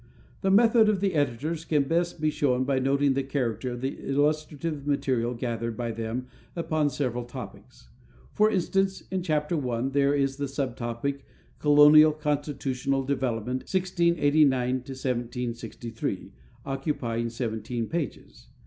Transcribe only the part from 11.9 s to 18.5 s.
Constitutional Development, 1689 1763," occupying 17 pages.